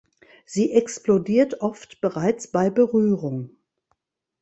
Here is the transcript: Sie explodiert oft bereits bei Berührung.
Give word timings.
Sie 0.45 0.71
explodiert 0.73 1.61
oft 1.61 2.01
bereits 2.01 2.47
bei 2.47 2.71
Berührung. 2.71 3.51